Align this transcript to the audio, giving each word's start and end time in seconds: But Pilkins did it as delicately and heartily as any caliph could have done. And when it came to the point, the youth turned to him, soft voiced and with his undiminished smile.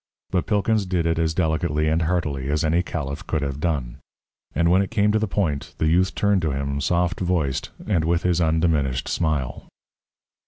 But 0.31 0.47
Pilkins 0.47 0.87
did 0.87 1.05
it 1.05 1.19
as 1.19 1.35
delicately 1.35 1.87
and 1.87 2.01
heartily 2.01 2.49
as 2.49 2.65
any 2.65 2.81
caliph 2.81 3.27
could 3.27 3.43
have 3.43 3.59
done. 3.59 3.97
And 4.55 4.71
when 4.71 4.81
it 4.81 4.89
came 4.89 5.11
to 5.11 5.19
the 5.19 5.27
point, 5.27 5.75
the 5.77 5.85
youth 5.89 6.15
turned 6.15 6.41
to 6.41 6.49
him, 6.49 6.81
soft 6.81 7.19
voiced 7.19 7.69
and 7.85 8.03
with 8.03 8.23
his 8.23 8.41
undiminished 8.41 9.07
smile. 9.07 9.67